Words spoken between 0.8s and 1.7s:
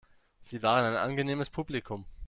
ein angenehmes